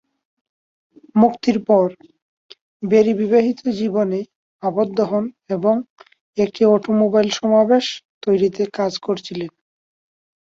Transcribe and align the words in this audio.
মুক্তির 1.15 1.57
পর, 1.67 1.87
বেরি 2.83 3.13
বিবাহিত 3.13 3.59
জীবনে 3.79 4.19
আবদ্ধ 4.63 4.97
হন 5.05 5.25
এবং 5.49 5.75
একটি 6.37 6.61
অটোমোবাইল 6.67 7.29
সমাবেশ 7.39 7.85
তৈরিতে 8.23 8.63
কাজ 8.77 8.93
করেছিলেন। 8.97 9.49